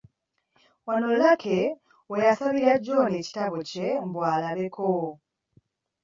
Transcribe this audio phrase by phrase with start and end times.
[0.87, 1.59] Wano Lucky
[2.09, 4.89] we yasabira John ekitabo kye mbu alabeko.